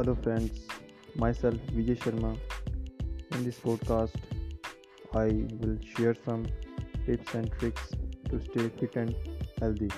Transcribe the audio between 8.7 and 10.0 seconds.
fit and healthy.